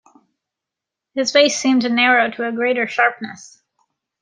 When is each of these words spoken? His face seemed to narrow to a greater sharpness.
His 1.13 1.31
face 1.31 1.59
seemed 1.59 1.83
to 1.83 1.89
narrow 1.89 2.31
to 2.31 2.47
a 2.47 2.51
greater 2.51 2.87
sharpness. 2.87 3.61